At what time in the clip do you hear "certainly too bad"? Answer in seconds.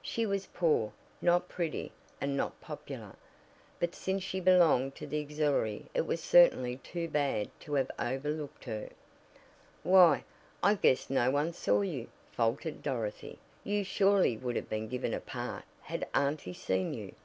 6.22-7.50